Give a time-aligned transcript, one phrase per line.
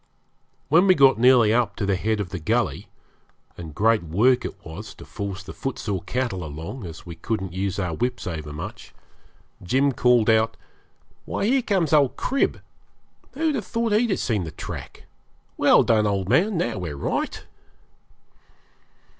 [0.67, 2.87] When we got nearly up to the head of the gully
[3.55, 7.77] and great work it was to force the footsore cattle along, as we couldn't use
[7.77, 8.95] our whips overmuch
[9.61, 10.57] Jim called out
[11.25, 12.61] 'Why, here comes old Crib.
[13.33, 15.05] Who'd have thought he'd have seen the track?
[15.55, 16.57] Well done, old man.
[16.57, 17.45] Now we're right.'